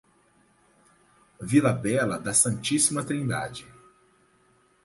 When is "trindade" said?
3.05-3.67